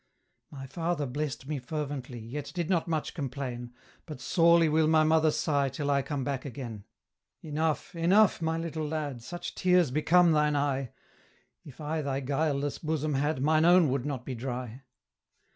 'My 0.49 0.65
father 0.65 1.05
blessed 1.05 1.45
me 1.45 1.59
fervently, 1.59 2.17
Yet 2.17 2.51
did 2.55 2.71
not 2.71 2.87
much 2.87 3.13
complain; 3.13 3.71
But 4.07 4.19
sorely 4.19 4.67
will 4.67 4.87
my 4.87 5.03
mother 5.03 5.29
sigh 5.29 5.69
Till 5.69 5.91
I 5.91 6.01
come 6.01 6.23
back 6.23 6.43
again.' 6.43 6.85
'Enough, 7.43 7.93
enough, 7.93 8.41
my 8.41 8.57
little 8.57 8.87
lad! 8.87 9.21
Such 9.21 9.53
tears 9.53 9.91
become 9.91 10.31
thine 10.31 10.55
eye; 10.55 10.91
If 11.63 11.79
I 11.79 12.01
thy 12.01 12.19
guileless 12.19 12.79
bosom 12.79 13.13
had, 13.13 13.43
Mine 13.43 13.63
own 13.63 13.89
would 13.89 14.03
not 14.07 14.25
be 14.25 14.33
dry. 14.33 14.81